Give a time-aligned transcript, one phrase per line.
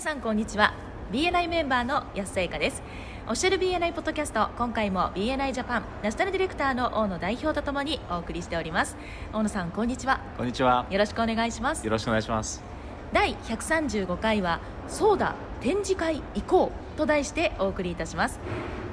[0.00, 0.72] 皆さんこんにちは。
[1.12, 2.82] BNI メンバーの安さゆかです。
[3.26, 8.96] オフィシャル BNI ポッドキャスト今回も BNI ジャパンナショナルディレクターの大野代表とともにお送りしております。
[9.30, 10.18] 大野さんこんにちは。
[10.38, 10.86] こんにちは。
[10.88, 11.84] よろしくお願いします。
[11.84, 12.64] よろしくお願いします。
[13.12, 18.40] 第135回は「そうだ展示会行こう」と題してお送りいたします。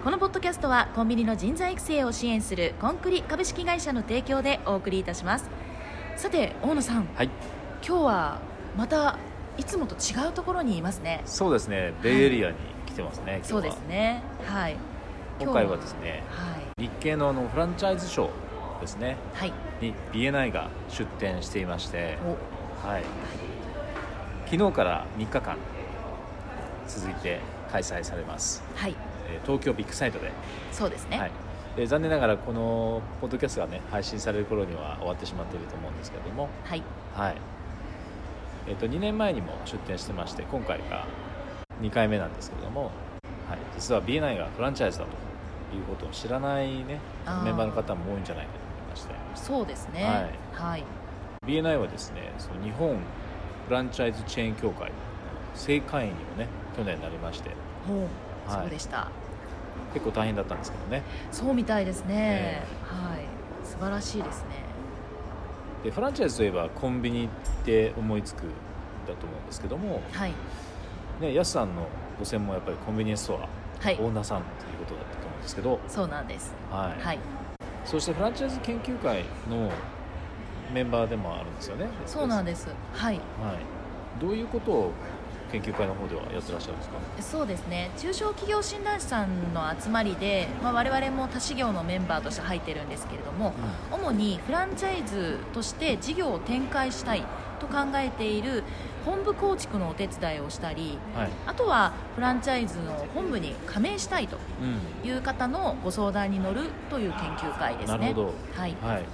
[0.03, 5.49] このポッドキャストはコンビニの人材育成を支援するコンクリ株式会社の提供でお送りいたします。
[6.17, 7.07] さて大野さん。
[7.15, 7.29] はい。
[7.81, 8.39] 今日は
[8.75, 9.15] また
[9.57, 11.93] いつもと違うところにいますねそうですね。
[12.03, 13.39] ベイエリアに来てますね。
[13.39, 13.79] はそうです。
[13.87, 14.75] ねはい
[15.39, 19.17] 今回はですね、はい日系のあのフランチャイズショーですね。
[19.33, 23.03] はいに BNI が出展していまして、おはい。
[24.49, 25.57] 昨日から3日間
[26.87, 27.39] 続いて
[27.71, 28.63] 開催されます。
[28.75, 28.95] はい
[29.29, 30.31] えー東京ビッグサイトで、
[30.71, 31.31] そうですねはい。
[31.75, 36.83] で残念ながらこのポッドキャストがね配信される頃には終わってしまっていると思うんですけれども、はい
[37.13, 37.35] はい。
[38.67, 41.05] えっ、と2年前にも出展してまして今回が
[41.81, 42.85] 2回目なんですけれども、
[43.49, 46.99] はい、実は BNI がフランチャイズだということを知らないね
[47.43, 49.13] メンバーの方も多いんじゃないかと思いまして。
[49.35, 50.03] そうですね。
[50.53, 50.71] はい。
[50.71, 50.83] はい。
[51.45, 52.97] BNI はですねその日本
[53.67, 54.95] フランチャイズチェーン協会の
[55.55, 57.49] 正会員にもね去年なりまして。
[57.49, 58.61] はい。
[58.61, 59.09] そうでした、
[59.93, 61.03] 結構大変だったんですけどね。
[61.31, 62.63] そうみたいですね、え。
[62.83, 63.37] はい。
[63.65, 64.66] 素晴らしいですね
[65.87, 67.29] でフランチャイズといえばコンビニっ
[67.63, 68.49] て思いつくん
[69.07, 70.33] だと思うんですけども、はい。
[71.21, 71.87] ね、安さんの
[72.19, 73.37] ご専門はやっぱりコンビニエンスストア
[73.79, 73.95] はい。
[73.95, 76.53] オーナーさんということだったと思うんですけど、そうなんです。
[76.69, 77.01] はい。
[77.01, 77.19] はい。
[77.85, 79.71] そしてフランチャイズ研究会の
[80.73, 81.87] メンバーでもあるんですよね。
[82.05, 82.67] そうなんです。
[82.91, 83.15] はい。
[83.15, 83.21] はい。
[84.19, 84.91] どういうことを
[85.51, 86.97] 研究会の方ではやってらっしゃるんですか？
[87.21, 93.53] そうですね中小企業診断士さんの集まりで、まあ、我々も他事業のメンバーとして入ってるんですけれども、
[93.91, 97.23] 主にフランチャイズとして事業を展開したい
[97.59, 98.63] と考えている
[99.05, 101.29] 本部構築のお手伝いをしたりはい。
[101.47, 105.09] あとはフランチャイズの本部に加盟したいとうん。
[105.09, 108.33] いう方のご相談に乗るという研究会ですねなるほど。
[108.55, 109.05] はいはい。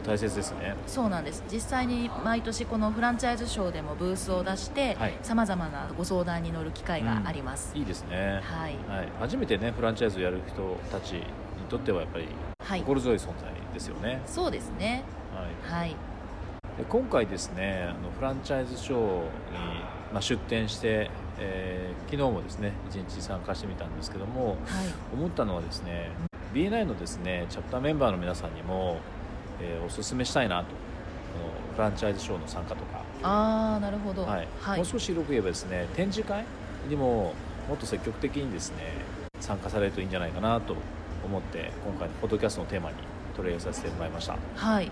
[0.00, 0.74] 大切ですね。
[0.86, 8.40] そうなんです実際に毎年このフランチャイズショーでもブースを出してはいさまざまなご相談に乗る機会があります、いいですね。
[8.42, 9.08] はいはい。
[9.20, 11.22] 初めてねフランチャイズをやる人たちに
[11.68, 14.22] とってはやっぱりはい心強い存在ですよね。
[14.26, 15.04] そうですね
[15.34, 15.80] はい。
[15.80, 15.96] はい
[16.78, 19.22] で今回ですねあのフランチャイズショーに、
[20.10, 24.56] まあ、出展して、えー昨日もですね一日参加してみたんですけどもはい
[25.14, 26.10] 思ったのはですね
[26.52, 28.98] BNI のですねチャプターメンバーの皆さんにも、
[29.62, 30.64] えーお勧めしたいなと。
[30.64, 30.70] こ
[31.38, 34.22] のフランチャイズショーの参加とか、ああなるほど。
[34.22, 34.48] はい。
[34.60, 34.76] はい。
[34.78, 36.44] もう少し広く言えばですね展示会
[36.88, 37.34] にも
[37.68, 38.76] もっと積極的にですね
[39.40, 40.76] 参加されるといいんじゃないかなと
[41.24, 42.96] 思って今回のポッドキャストのテーマに
[43.36, 44.36] 取り上げさせてもらいました。
[44.56, 44.90] はい。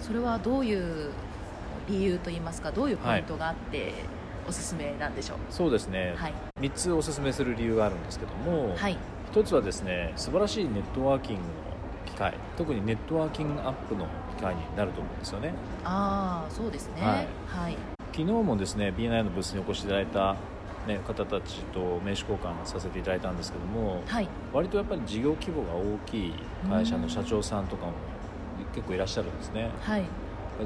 [0.00, 1.10] それはどういう
[1.88, 2.70] 理由といいますか？
[2.70, 3.92] どういうポイントがあって
[4.48, 5.38] おすすめなんでしょう？
[5.50, 6.34] そうですね、はい。
[6.60, 8.96] 3つお勧めする理由があるんですけども、はい。
[9.30, 11.77] 一つはですね素晴らしいネットワーキングの機
[12.18, 14.06] 会特にネットワーキングアップの
[14.36, 15.54] 機会になると思うんですよね。
[15.84, 17.02] ああそうですね。
[17.02, 17.26] はい。
[17.46, 17.76] はい。
[18.12, 20.36] 昨日もですね BNI のブースにお越しいただいた、
[20.86, 24.28] ね、方たちと名刺交換させていただいたんですけどもはい。
[24.52, 26.34] 割とやっぱり事業規模が大きい
[26.68, 27.92] 会社の社長さんとかも
[28.74, 29.70] 結構いらっしゃるんですね。
[29.80, 30.04] はい。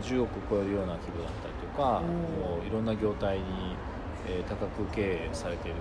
[0.01, 3.45] 10億超えるような規模だったりとかもういろんな業態に、
[4.27, 5.77] えー多額経営されている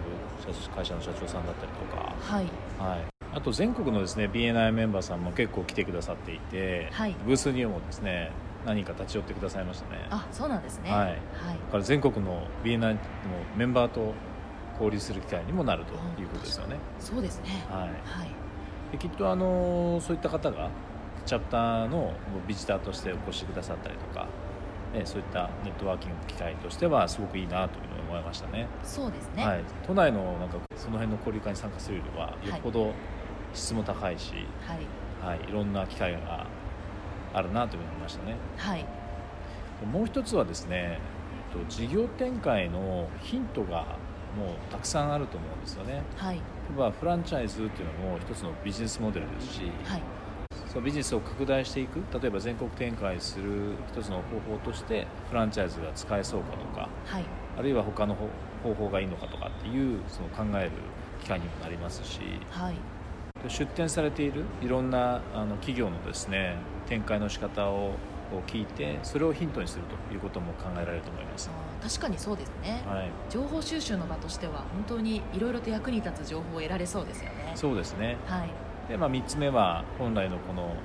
[0.45, 2.13] 社会社の社長さんだったりとか。
[2.19, 2.45] はい。
[2.79, 7.15] はい、あと全国のですね BNI メンバーさんも結構来てくださっていて、はい。
[7.25, 8.31] ブースにもですね
[8.65, 10.07] 何人か立ち寄ってくださいましたね。
[10.09, 10.91] だあそうなんですね。
[10.91, 11.07] はい。
[11.07, 11.17] はい。
[11.71, 12.99] から全国の BNI の
[13.55, 14.13] メンバーと
[14.73, 17.65] 交流する機会にもなるということですよね、そうですね。
[17.69, 17.91] はい、はい。
[18.91, 20.69] できっとあのそういった方が
[21.25, 22.13] チャプターの
[22.47, 24.27] ビジターとしてお越しくださったりとか、
[24.93, 28.67] ね、そういったネットワーキングの機会としてはすごくいいなというふうに思いましたね。
[28.83, 29.45] そうですね。
[29.45, 32.59] はい、都内のなんかその辺の交流会に参加するよりはよはい。
[32.59, 32.91] っぽど
[33.53, 35.35] 質も高いし、はい。
[35.35, 36.47] はい、いろんな機会が
[37.33, 38.35] あるなというふうに思いましたね。
[38.57, 38.85] はい。
[39.85, 40.99] もう一つはですね、
[41.53, 43.97] えっと事業展開のヒントが
[44.37, 46.01] もうたくさんあると思うんですよね。
[46.15, 46.35] はい。
[46.35, 46.41] 例
[46.75, 50.01] えばフランチャイズっていうのも一つのビジネスモデルですし、はい。
[50.67, 57.25] そのビジネスを拡大していく、例えば全国展開する一つの方法としてフランチャイズが使えそうかとか、はい。
[57.57, 58.27] あるいは他の方
[58.63, 60.71] 方法がいいのかとかっていうその考える
[61.21, 62.75] 機会にもなりますし、はい
[63.49, 66.55] 出展されているいろんなあの企業のですね
[66.87, 67.95] 展開の仕方を
[68.33, 71.49] を聞いてそれをヒントにするということも考えられると思います。
[71.81, 72.81] 確かにそうですね。
[72.87, 77.51] はい、情報収集の場としては本当にいろいろと役に立つ情報を得られそうですよね。
[77.55, 78.17] そうですね。
[78.25, 78.49] はい。
[78.87, 80.75] で、まあ3つ目は本来のこの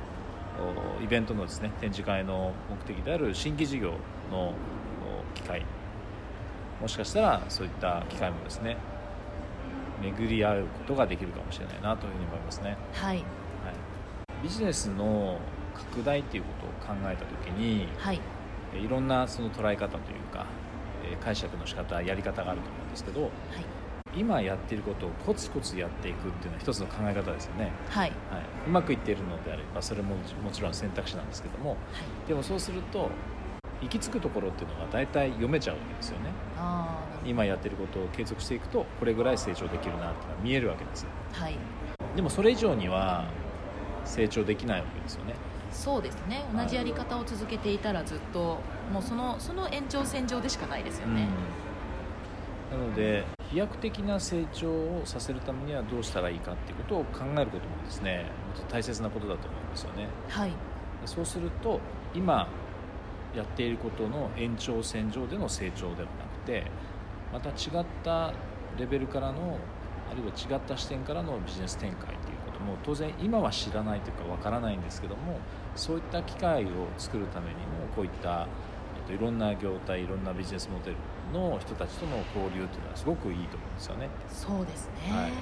[1.01, 3.93] おイベントのですね展示会の目的である新規事業
[4.31, 4.55] のお
[5.35, 5.65] 機会。
[6.81, 8.77] もしかしたらそういった機会もですね
[10.03, 12.77] 巡り合うことができるかもしれないなというふうに思いますね。
[12.93, 13.25] はい、はい、
[14.43, 15.39] ビジネスの
[15.75, 18.21] 拡大っていうことを考えた時に、はい、
[18.75, 20.47] いろんなその捉え方というか
[21.23, 23.31] 解釈の仕方やり方があると思うんですけど、はい、
[24.17, 31.77] 今やっていることをコツコツやっていくっていうのは一つの考え方ですよね、はい、はい、うまくいっているのであればそれももちろん選択肢なんですけども、は
[32.25, 33.11] い、でもそうすると
[33.83, 36.31] 行き着くところっていうのが大体読めちゃうわけですよね。
[37.25, 41.57] 今やってることを継続していくとこれぐらい成長できるなっていうのは見えるわけです、はい、
[42.15, 43.29] でもそれ以上には
[44.05, 45.35] 成長できないわけですよね。
[45.73, 46.45] そうですね。
[46.57, 48.59] 同じやり方を続けていたらずっと
[48.93, 51.27] もうそのその延長線上でしかないですよね、
[52.73, 58.31] うん、なので飛躍的な成長をさせるためにはどうしたらいいかっていうことを考えることもですね
[58.71, 60.53] 大切なことだと思うんですよね、はい、
[61.05, 61.81] そうすると
[62.15, 62.49] 今
[63.37, 66.65] やっていることの延長線上での成長ではなくて
[67.33, 68.33] また違った
[68.79, 69.59] レベルからの
[70.11, 72.17] あるいは違った視点からのビジネス展開という
[72.47, 75.39] ことも当然今は知らないというかわからないんですけども
[75.75, 77.61] そういった機会を作るためにも
[77.95, 78.49] こういった、
[78.97, 80.97] えっと、いろんな業態いろんなビジネスモデル
[81.33, 84.09] の人たちとの交流というのはすごくいいと思うんですよね。
[84.29, 85.33] そうですね、はい、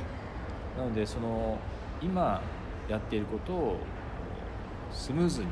[0.78, 1.58] なのでその
[2.02, 2.40] 今
[2.88, 3.76] やっていることを
[4.90, 5.48] スムーズに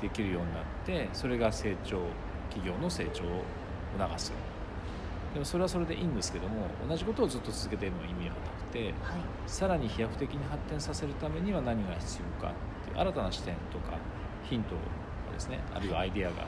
[0.00, 0.70] できるようになって
[1.12, 2.02] それが成長
[2.50, 3.42] 企業の成長を
[3.98, 4.32] 促す。
[5.32, 8.92] でもそれはそれでいいんですけども同じことをずっと続けているのは意味はなくて、はい、
[9.46, 12.54] さらに飛躍的に発展させるためには何が必要かっ
[12.84, 13.96] ていう新たな視点とか
[14.42, 14.74] ヒント
[15.32, 16.46] ですねあるいはアイデアが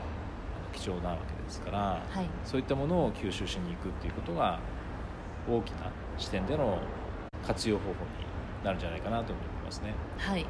[0.72, 4.58] 貴重なわけですから、はい、そういったものを吸収しに行くっていうことが
[5.48, 6.78] 大きな視点での
[7.46, 7.94] 活用方法に
[8.64, 9.94] なるんじゃないかなと思いますね。
[10.18, 10.46] はい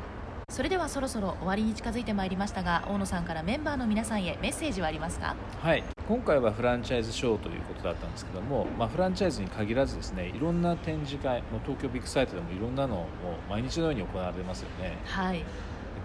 [0.53, 5.35] それではそろそろ終わりに近づいてまいりましたが大野さんからメンバーの皆さんへメッセージはありますか？
[5.63, 5.83] はい。
[6.07, 13.07] 今回はフランチャイズショーということだったんですけども、まあ、フランチャイズに限らずですねいろんな展示会もう東京ビッグサイトでもいろんなのを
[13.49, 14.99] 毎日のように行われますよね。
[15.07, 15.39] はい。
[15.39, 15.45] えっ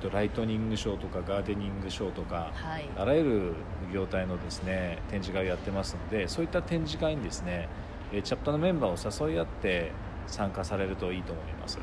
[0.01, 3.53] と、ライトニングショーとかガーデニングショーとか、はい、あらゆる
[3.93, 7.67] 業態のですね展示会をやってますのでそういった展示会にですね
[8.23, 9.91] チャプターのメンバーを誘い合って
[10.25, 11.79] 参加されるといいと思います。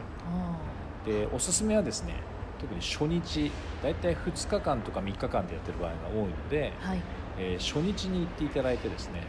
[1.05, 2.14] でおすすめはですね
[2.64, 3.50] 特に初日
[3.82, 7.00] 大体2日間とか3日間でやってる場合が多いので、はい、
[7.38, 9.22] えー、初日に行っていただいてですね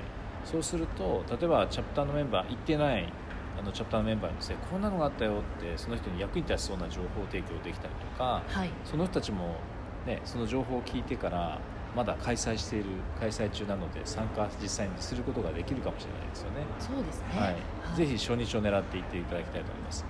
[0.45, 3.11] そうすると例えばチャプターのメンバー行ってない
[3.59, 9.57] あのチャプターのメンバーにですねこんなのがあったよってその人に役に立ちそうな情報提供できたりとか、はい、その人たちも、
[10.05, 11.59] ね、その情報を聞いてから
[11.95, 12.85] まだ開催している
[13.19, 16.57] 開催中なので参加実際にすることができるかもしれないですよね。
[16.77, 20.05] そうですね、はい、はい、ぜひ初日を狙っていっていただきたいと思います。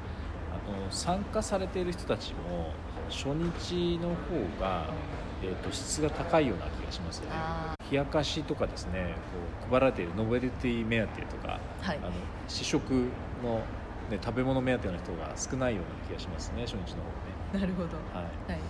[0.90, 2.74] 参加されている人たちも
[3.10, 4.16] 初日の方
[4.60, 4.90] が、
[5.44, 7.36] えーと、質が高いような気がしますよね。
[7.92, 9.16] 冷やかしとかですね
[9.62, 12.12] こう配られているノベルティ目当てとか、はい、あの
[12.48, 12.92] 試食
[13.44, 13.62] の、
[14.10, 17.04] ね、食べ物目当ての人が少ないような気がしますね初日の
[17.54, 17.60] 方ね。
[17.62, 18.62] なるほど、はい、はい、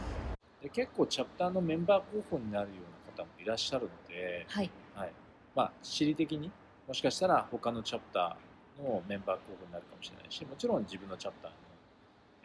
[0.62, 4.69] で結構チャプターのメンバー候補になるような方もいらっしゃるので、はい。
[4.95, 5.12] はい。
[5.56, 6.51] まあ、地理的に
[6.88, 11.57] もしかしたら他のチャプターのメンバー候補になるかもしれないしもちろん自分のチャプターの、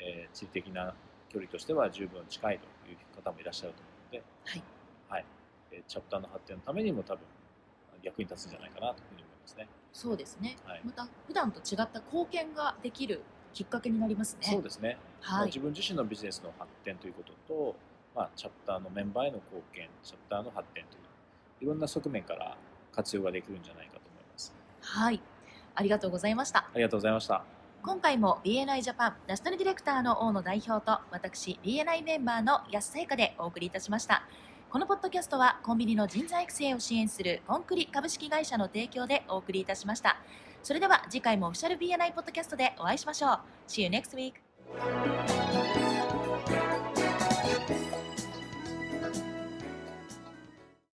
[0.01, 0.95] えー、地理的な
[1.29, 4.63] 距離としては十分近いという方もいらっしゃると思うので、はい
[5.09, 5.25] はい
[5.73, 7.23] えチャプターの発展のためにも多分
[8.03, 9.69] 役に立つんじゃないかなというふうに思いますね。
[9.93, 13.23] そうですね、はい、また普段と違った貢献ができる
[13.53, 14.49] きっかけになりますね。
[14.51, 17.77] そうですね、はい、自分自身のビジネスの発展ということと、
[18.15, 22.57] まあ、チャプターのメンバーへの貢献チャプターの発展といういろんな側面から
[22.93, 24.55] 活用ができるんじゃないかと思います。
[24.81, 25.21] はい
[25.75, 26.61] ありがとうございました。
[26.61, 27.60] ありがとうございました。
[27.83, 34.23] 今回も BNI ジャパンナショナルディレクターの大野代表と私 BNI メンバーの安さやかでお送りいたしました。
[34.69, 40.19] このポッドキャストはコンビニの人材育成を支援するコンクリ株式会社の提供でお送りいたしました。
[40.63, 43.41] それでは次回もオフィシャル BNI ポッドキャストでお会いしましょう。
[43.67, 44.35] See you next week!